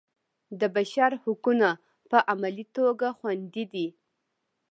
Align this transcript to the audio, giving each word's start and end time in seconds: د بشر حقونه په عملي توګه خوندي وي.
د 0.59 0.61
بشر 0.75 1.11
حقونه 1.23 1.69
په 2.09 2.17
عملي 2.31 2.65
توګه 2.77 3.07
خوندي 3.17 3.63
وي. 3.71 3.87